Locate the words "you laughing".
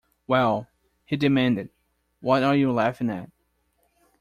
2.55-3.11